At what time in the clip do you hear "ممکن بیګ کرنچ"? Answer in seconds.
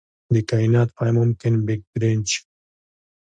1.19-2.29